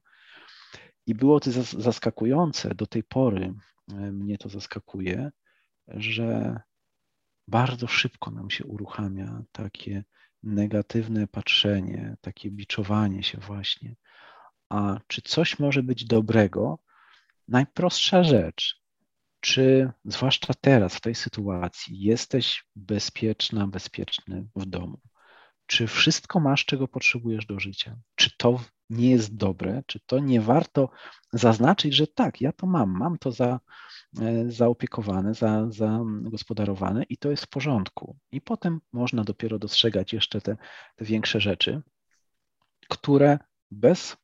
[1.08, 3.54] I było to zaskakujące, do tej pory
[3.94, 5.32] e, mnie to zaskakuje,
[5.88, 6.60] że
[7.48, 10.04] bardzo szybko nam się uruchamia takie
[10.44, 13.96] negatywne patrzenie, takie biczowanie się właśnie.
[14.70, 16.80] A czy coś może być dobrego?
[17.48, 18.82] Najprostsza rzecz.
[19.40, 25.00] Czy zwłaszcza teraz, w tej sytuacji, jesteś bezpieczna, bezpieczny w domu?
[25.66, 27.98] Czy wszystko masz, czego potrzebujesz do życia?
[28.16, 29.84] Czy to nie jest dobre?
[29.86, 30.90] Czy to nie warto
[31.34, 33.60] zaznaczyć, że tak, ja to mam, mam to za,
[34.22, 38.18] e, zaopiekowane, za, zagospodarowane i to jest w porządku.
[38.32, 40.58] I potem można dopiero dostrzegać jeszcze te,
[40.96, 41.82] te większe rzeczy,
[42.90, 43.40] które
[43.72, 44.18] bez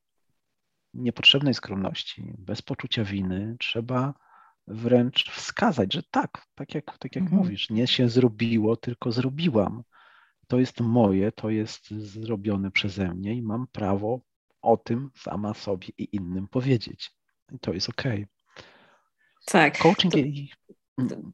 [0.93, 4.13] niepotrzebnej skromności, bez poczucia winy trzeba
[4.67, 7.41] wręcz wskazać, że tak, tak jak, tak jak mhm.
[7.41, 9.83] mówisz, nie się zrobiło, tylko zrobiłam.
[10.47, 14.21] To jest moje, to jest zrobione przeze mnie i mam prawo
[14.61, 17.11] o tym sama sobie i innym powiedzieć.
[17.53, 18.03] I to jest ok.
[19.45, 19.77] Tak.
[19.77, 20.19] Coaching to...
[20.19, 20.51] i...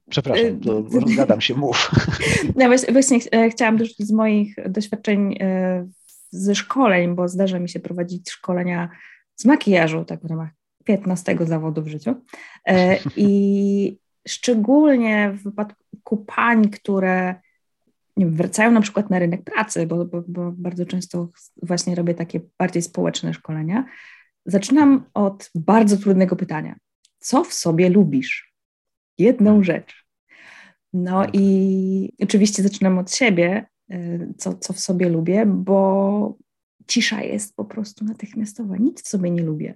[0.09, 1.91] Przepraszam, to rozgadam się, mów.
[2.55, 5.87] No właśnie, e, chciałam też z moich doświadczeń e,
[6.31, 8.89] ze szkoleń, bo zdarza mi się prowadzić szkolenia
[9.35, 10.49] z makijażu, tak w ramach
[10.83, 12.15] 15 zawodu w życiu.
[12.65, 17.35] E, I szczególnie w wypadku pań, które
[18.17, 21.29] nie wiem, wracają na przykład na rynek pracy, bo, bo, bo bardzo często
[21.63, 23.85] właśnie robię takie bardziej społeczne szkolenia.
[24.45, 26.75] Zaczynam od bardzo trudnego pytania.
[27.19, 28.53] Co w sobie lubisz?
[29.17, 29.63] Jedną hmm.
[29.63, 30.07] rzecz.
[30.93, 31.31] No tak.
[31.33, 36.37] i oczywiście zaczynam od siebie, y, co, co w sobie lubię, bo
[36.87, 38.77] cisza jest po prostu natychmiastowa.
[38.77, 39.75] Nic w sobie nie lubię.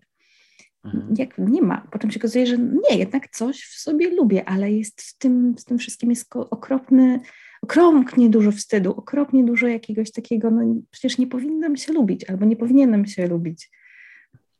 [0.83, 1.13] Mhm.
[1.17, 1.87] Jak nie ma.
[1.91, 5.65] Potem się okazuje, że nie, jednak coś w sobie lubię, ale jest w tym, w
[5.65, 7.19] tym wszystkim jest okropny
[7.61, 12.55] okropnie dużo wstydu, okropnie dużo jakiegoś takiego, no przecież nie powinnam się lubić albo nie
[12.55, 13.71] powinienem się lubić.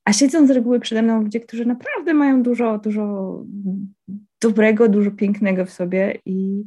[0.05, 3.35] A siedzą z reguły przede mną ludzie, którzy naprawdę mają dużo, dużo
[4.41, 6.63] dobrego, dużo pięknego w sobie i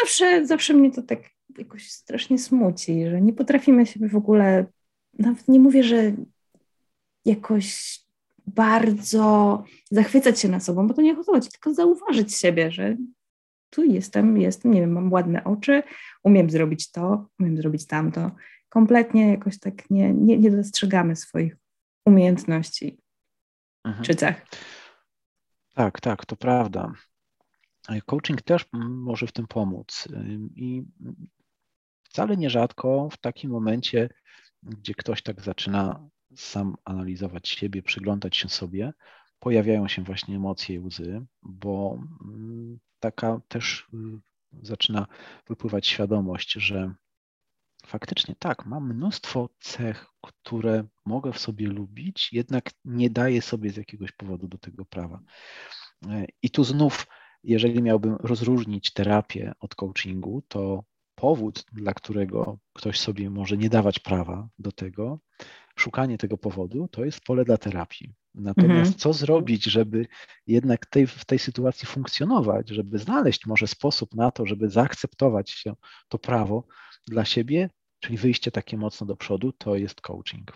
[0.00, 1.20] zawsze, zawsze mnie to tak
[1.58, 4.66] jakoś strasznie smuci, że nie potrafimy siebie w ogóle,
[5.18, 6.12] nawet nie mówię, że
[7.24, 7.98] jakoś
[8.46, 12.96] bardzo zachwycać się na sobą, bo to nie chodzi, tylko zauważyć siebie, że
[13.72, 15.82] tu jestem, jestem, nie wiem, mam ładne oczy,
[16.22, 18.30] umiem zrobić to, umiem zrobić tamto.
[18.68, 21.56] Kompletnie jakoś tak nie, nie, nie dostrzegamy swoich
[22.06, 22.98] umiejętności
[23.84, 24.04] mhm.
[24.04, 24.46] czy cech.
[25.74, 26.92] Tak, tak, to prawda.
[28.06, 30.08] Coaching też może w tym pomóc.
[30.54, 30.82] I
[32.02, 34.08] wcale nierzadko w takim momencie,
[34.62, 38.92] gdzie ktoś tak zaczyna sam analizować siebie, przyglądać się sobie,
[39.38, 41.98] pojawiają się właśnie emocje i łzy, bo
[43.02, 43.96] taka też y,
[44.62, 45.06] zaczyna
[45.48, 46.94] wypływać świadomość, że
[47.86, 53.76] faktycznie tak, mam mnóstwo cech, które mogę w sobie lubić, jednak nie daję sobie z
[53.76, 55.20] jakiegoś powodu do tego prawa.
[56.42, 57.06] I tu znów,
[57.44, 60.84] jeżeli miałbym rozróżnić terapię od coachingu, to
[61.14, 65.18] powód, dla którego ktoś sobie może nie dawać prawa do tego,
[65.76, 68.14] szukanie tego powodu, to jest pole dla terapii.
[68.34, 68.94] Natomiast mhm.
[68.94, 70.06] co zrobić, żeby
[70.46, 75.74] jednak tej, w tej sytuacji funkcjonować, żeby znaleźć może sposób na to, żeby zaakceptować się
[76.08, 76.66] to prawo
[77.06, 80.52] dla siebie, czyli wyjście takie mocno do przodu, to jest coaching.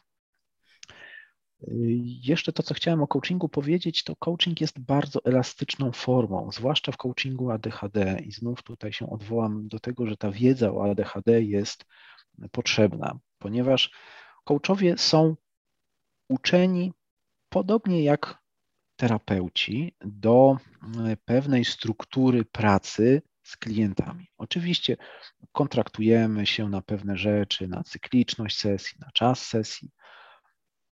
[2.23, 6.97] Jeszcze to, co chciałem o coachingu powiedzieć, to coaching jest bardzo elastyczną formą, zwłaszcza w
[6.97, 8.21] coachingu ADHD.
[8.25, 11.85] I znów tutaj się odwołam do tego, że ta wiedza o ADHD jest
[12.53, 13.91] potrzebna, ponieważ
[14.47, 15.37] coachowie są
[16.29, 16.93] uczeni
[17.49, 18.39] podobnie jak
[18.97, 20.57] terapeuci do
[21.25, 24.29] pewnej struktury pracy z klientami.
[24.39, 24.97] Oczywiście
[25.53, 29.91] kontraktujemy się na pewne rzeczy, na cykliczność sesji, na czas sesji,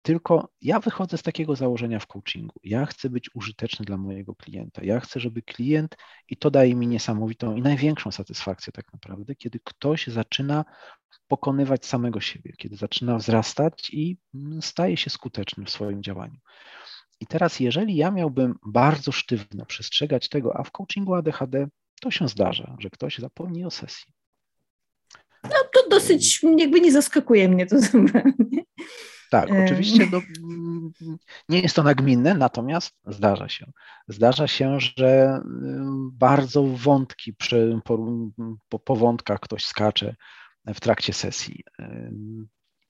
[0.04, 2.60] tylko ja wychodzę z takiego założenia w coachingu.
[2.64, 4.84] Ja chcę być użyteczny dla mojego klienta.
[4.84, 5.98] Ja chcę, żeby klient,
[6.30, 10.66] i to daje mi niesamowitą i największą satysfakcję tak naprawdę, kiedy ktoś zaczyna
[11.28, 14.18] pokonywać samego siebie, kiedy zaczyna wzrastać i
[14.62, 16.40] staje się skuteczny w swoim działaniu.
[17.20, 21.68] I teraz, jeżeli ja miałbym bardzo sztywno przestrzegać tego, a w coachingu ADHD
[22.02, 24.14] to się zdarza, że ktoś zapomni o sesji.
[25.44, 27.76] No to dosyć jakby nie zaskakuje mnie to.
[29.34, 30.22] Tak, oczywiście no,
[31.50, 33.72] nie jest to nagminne, natomiast zdarza się.
[34.08, 35.42] Zdarza się, że
[36.12, 38.00] bardzo wątki przy, po,
[38.70, 40.16] po, po wątkach ktoś skacze
[40.68, 41.64] w trakcie sesji.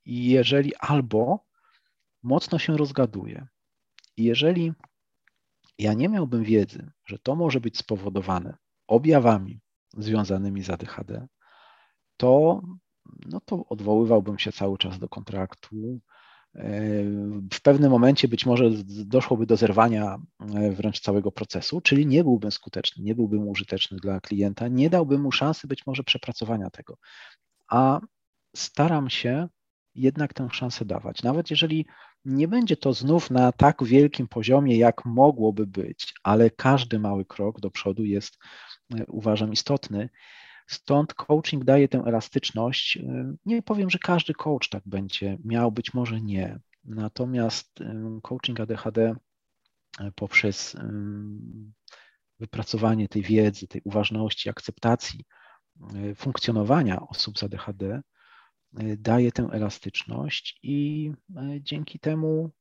[0.06, 1.46] I jeżeli albo
[2.24, 3.48] mocno się rozgaduje,
[4.18, 4.74] i jeżeli
[5.78, 9.62] ja nie miałbym wiedzy, że to może być spowodowane objawami
[9.98, 11.28] związanymi z ADHD,
[12.18, 12.62] to,
[13.26, 16.00] no to odwoływałbym się cały czas do kontraktu,
[17.54, 18.70] w pewnym momencie być może
[19.06, 20.18] doszłoby do zerwania
[20.56, 25.22] e, wręcz całego procesu, czyli nie byłbym skuteczny, nie byłbym użyteczny dla klienta, nie dałbym
[25.22, 26.98] mu szansy być może przepracowania tego.
[27.70, 28.00] A
[28.56, 29.48] staram się
[29.96, 31.24] jednak tę szansę dawać.
[31.24, 31.86] Nawet jeżeli
[32.26, 37.60] nie będzie to znów na tak wielkim poziomie, jak mogłoby być, ale każdy mały krok
[37.60, 38.38] do przodu jest,
[38.96, 40.10] e, uważam, istotny.
[40.68, 43.00] Stąd coaching daje tę elastyczność.
[43.46, 46.60] Nie powiem, że każdy coach tak będzie miał, być może nie.
[46.84, 47.80] Natomiast
[48.22, 49.16] coaching ADHD
[50.00, 50.78] e, poprzez
[52.40, 55.26] wypracowanie tej wiedzy, tej uważności, akceptacji
[56.16, 58.02] funkcjonowania osób z ADHD
[58.98, 61.12] daje tę elastyczność i
[61.60, 62.52] dzięki temu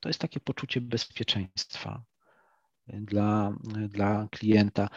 [0.00, 2.02] to jest takie poczucie bezpieczeństwa
[2.86, 3.52] dla,
[3.88, 4.88] dla klienta.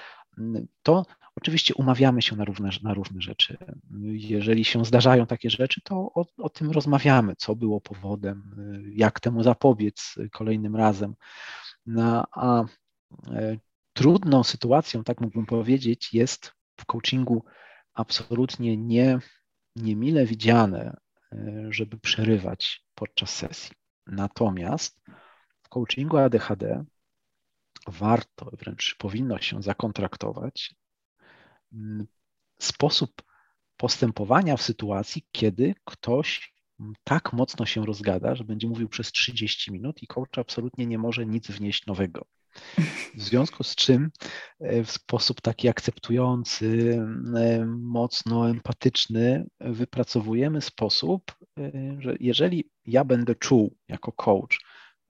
[0.84, 3.58] To oczywiście umawiamy się na różne, na różne rzeczy.
[4.14, 8.56] Jeżeli się zdarzają takie rzeczy, to o, o tym rozmawiamy, co było powodem,
[8.96, 11.16] jak temu zapobiec kolejnym razem.
[11.86, 12.64] No, a
[13.28, 13.58] e,
[13.94, 17.46] trudną sytuacją, tak mógłbym powiedzieć, jest w coachingu
[17.94, 19.20] absolutnie nie,
[19.76, 20.98] niemile widziane,
[21.32, 23.76] e, żeby przerywać podczas sesji.
[24.08, 25.02] Natomiast
[25.64, 26.86] w coachingu ADHD
[27.88, 30.76] warto, wręcz powinno się zakontraktować
[31.74, 32.08] mm,
[32.60, 33.22] sposób
[33.78, 36.54] postępowania w sytuacji, kiedy ktoś
[37.04, 41.26] tak mocno się rozgada, że będzie mówił przez 30 minut i coach absolutnie nie może
[41.26, 42.26] nic wnieść nowego.
[43.16, 44.12] W związku z czym
[44.60, 47.00] e, w sposób taki akceptujący,
[47.36, 54.60] e, mocno empatyczny wypracowujemy sposób, e, że jeżeli ja będę czuł jako coach,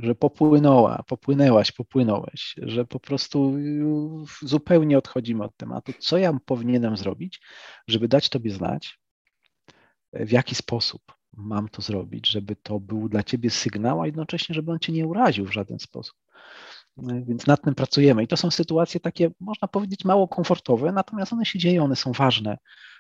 [0.02, 3.54] że popłynęła, popłynęłaś, popłynąłeś, że po prostu
[4.42, 5.94] zupełnie odchodzimy od tematu.
[6.00, 7.42] Co ja powinienem zrobić,
[7.88, 9.00] żeby dać Tobie znać,
[10.14, 11.02] w jaki sposób
[11.34, 15.08] mam to zrobić, żeby to był dla Ciebie sygnał, a jednocześnie, żeby on Cię nie
[15.08, 16.16] uraził w żaden sposób.
[16.98, 18.24] Więc nad tym pracujemy.
[18.24, 22.12] I to są sytuacje takie, można powiedzieć, mało komfortowe, natomiast one się dzieją, one są
[22.12, 22.58] ważne.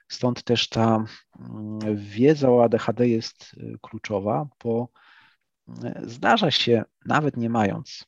[0.08, 1.06] Stąd też ta
[1.39, 4.89] mm, wiedza o ADHD jest y, kluczowa, bo
[6.03, 8.05] Zdarza się, nawet nie mając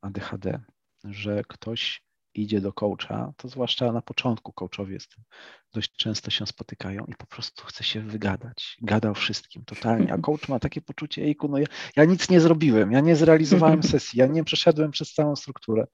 [0.00, 0.60] ADHD,
[1.04, 5.24] że ktoś idzie do coacha, to zwłaszcza na początku coachowie z tym
[5.72, 8.76] dość często się spotykają i po prostu chce się wygadać.
[8.82, 12.40] Gada o wszystkim totalnie, a coach ma takie poczucie, ejku, no ja, ja nic nie
[12.40, 15.86] zrobiłem, ja nie zrealizowałem sesji, ja nie przeszedłem przez całą strukturę.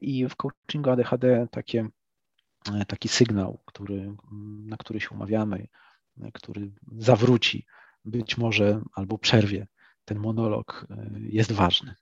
[0.00, 1.88] I w coachingu ADHD takie,
[2.88, 4.14] taki sygnał, który,
[4.66, 5.68] na który się umawiamy,
[6.34, 7.66] który zawróci
[8.04, 9.66] być może albo przerwie
[10.04, 10.86] ten monolog,
[11.18, 11.94] jest ważny.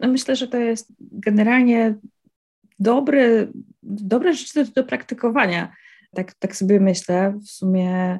[0.00, 1.94] No myślę, że to jest generalnie
[2.78, 3.52] dobry,
[3.82, 5.72] dobre rzeczy do, do praktykowania.
[6.14, 8.18] Tak, tak sobie myślę, w sumie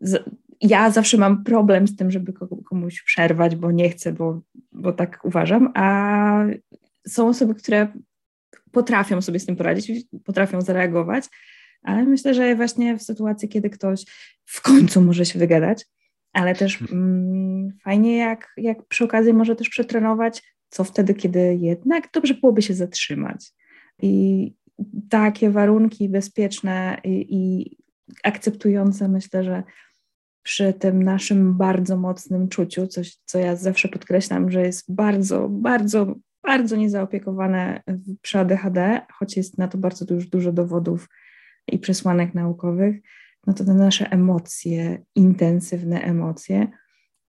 [0.00, 0.24] z,
[0.60, 2.32] ja zawsze mam problem z tym, żeby
[2.64, 4.40] komuś przerwać, bo nie chcę, bo,
[4.72, 6.44] bo tak uważam, a
[7.08, 7.92] są osoby, które
[8.72, 11.24] potrafią sobie z tym poradzić, potrafią zareagować,
[11.82, 14.04] ale myślę, że właśnie w sytuacji, kiedy ktoś
[14.44, 15.86] w końcu może się wygadać,
[16.36, 22.08] ale też mm, fajnie, jak, jak przy okazji może też przetrenować, co wtedy, kiedy jednak
[22.12, 23.52] dobrze byłoby się zatrzymać.
[24.02, 24.54] I
[25.10, 27.76] takie warunki bezpieczne i, i
[28.24, 29.62] akceptujące, myślę, że
[30.42, 36.14] przy tym naszym bardzo mocnym czuciu, coś, co ja zawsze podkreślam, że jest bardzo, bardzo,
[36.42, 37.82] bardzo niezaopiekowane
[38.22, 41.08] przy ADHD, choć jest na to bardzo dużo, dużo dowodów
[41.72, 42.96] i przesłanek naukowych,
[43.46, 46.68] no to te nasze emocje, intensywne emocje,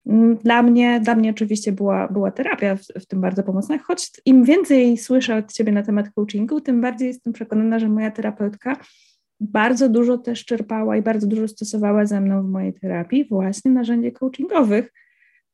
[0.08, 4.12] Mm, dla mnie, dla mnie oczywiście była, była terapia w, w, tym bardzo pomocna, choć
[4.26, 8.78] im więcej słyszę od Ciebie na temat coachingu, tym bardziej jestem przekonana, że moja terapeutka
[9.40, 14.12] bardzo dużo też czerpała i bardzo dużo stosowała ze mną w mojej terapii właśnie narzędzi
[14.12, 14.94] coachingowych,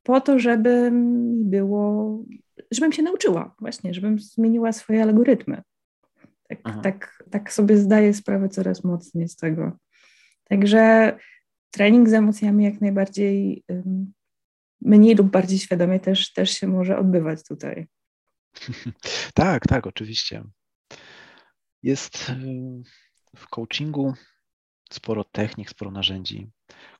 [0.03, 0.91] po to, żeby
[1.35, 2.19] było,
[2.71, 5.61] żebym się nauczyła właśnie, żebym zmieniła swoje algorytmy.
[6.47, 9.71] Tak, tak, tak sobie zdaję sprawę coraz mocniej z tego.
[10.49, 11.13] Także
[11.71, 13.63] trening z emocjami jak najbardziej
[14.81, 17.87] mniej lub bardziej świadomie też, też się może odbywać tutaj.
[19.33, 20.43] Tak, tak, oczywiście.
[21.83, 22.33] Jest y,
[23.35, 24.13] w coachingu
[24.91, 26.51] sporo technik, sporo narzędzi,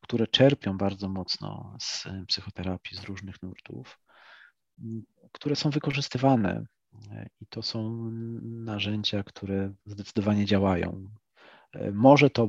[0.02, 4.00] które czerpią bardzo mocno z psychoterapii, z różnych nurtów,
[5.32, 6.66] które są wykorzystywane.
[7.42, 8.10] I to są
[8.42, 11.10] narzędzia, które zdecydowanie działają.
[11.94, 12.48] Może to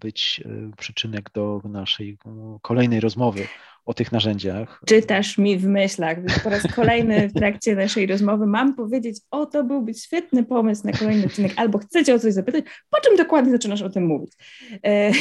[0.00, 2.18] być y, przyczynek do naszej
[2.62, 3.46] kolejnej rozmowy
[3.84, 4.80] o tych narzędziach.
[4.86, 6.18] Czytasz mi w myślach.
[6.44, 10.92] Po raz kolejny w trakcie naszej rozmowy mam powiedzieć, o to byłby świetny pomysł na
[10.92, 14.32] kolejny odcinek, albo chcecie o coś zapytać, po czym dokładnie zaczynasz o tym mówić.
[14.84, 15.12] E,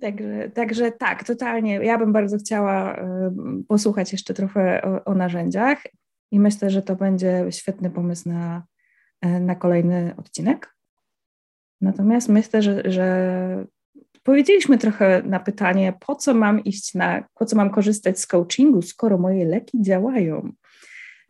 [0.00, 1.74] także, także tak, totalnie.
[1.74, 3.34] Ja bym bardzo chciała e,
[3.68, 5.82] posłuchać jeszcze trochę o, o narzędziach
[6.30, 8.62] i myślę, że to będzie świetny pomysł na, e,
[9.22, 10.76] na kolejny odcinek.
[11.80, 13.66] Natomiast myślę, że, że
[14.22, 18.82] Powiedzieliśmy trochę na pytanie, po co mam iść na, po co mam korzystać z coachingu,
[18.82, 20.52] skoro moje leki działają.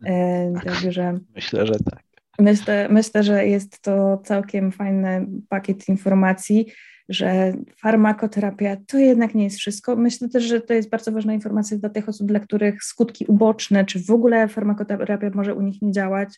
[0.04, 2.02] E, tak, także myślę, że tak.
[2.38, 6.72] Myślę, myślę, że jest to całkiem fajny pakiet informacji,
[7.08, 9.96] że farmakoterapia to jednak nie jest wszystko.
[9.96, 13.84] Myślę też, że to jest bardzo ważna informacja dla tych osób, dla których skutki uboczne,
[13.84, 16.28] czy w ogóle farmakoterapia może u nich nie działać.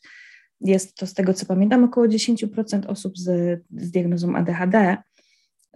[0.65, 4.97] Jest to z tego, co pamiętam, około 10% osób z, z diagnozą ADHD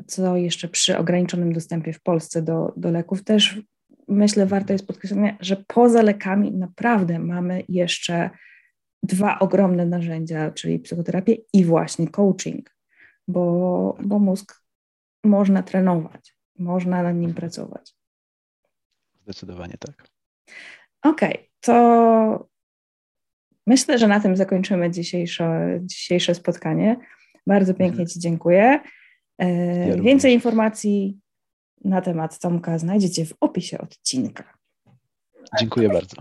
[0.07, 3.61] co jeszcze przy ograniczonym dostępie w Polsce do, do leków też
[4.09, 8.31] myślę warto jest podkreślenia, że poza lekami naprawdę mamy jeszcze
[9.03, 12.77] dwa ogromne narzędzia, czyli psychoterapię i właśnie coaching,
[13.29, 14.63] bo, bo mózg
[15.25, 17.95] można trenować, można nad nim pracować.
[19.23, 20.09] Zdecydowanie tak.
[21.03, 22.49] Okej, okay, to
[23.69, 26.97] myślę, że na tym zakończymy dzisiejsze, dzisiejsze spotkanie.
[27.47, 28.09] Bardzo pięknie mhm.
[28.09, 28.81] Ci dziękuję.
[29.39, 31.19] E, ja Więcej informacji
[31.85, 34.45] na temat Tomka znajdziecie w opisie odcinka.
[35.61, 36.17] Dziękuję bardzo.